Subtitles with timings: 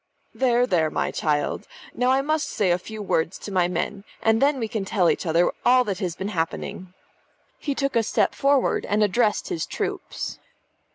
[0.33, 1.67] "There, there, my child.
[1.93, 4.83] Now I must just say a few words to my men, and then we can
[4.83, 6.95] tell each other all that has been happening."
[7.59, 10.39] He took a step forward and addressed his troops.